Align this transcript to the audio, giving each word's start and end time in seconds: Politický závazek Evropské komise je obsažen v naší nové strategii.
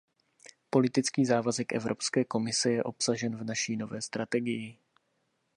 Politický 0.69 1.25
závazek 1.25 1.73
Evropské 1.73 2.23
komise 2.25 2.71
je 2.71 2.83
obsažen 2.83 3.35
v 3.35 3.43
naší 3.43 3.77
nové 3.77 4.01
strategii. 4.01 4.77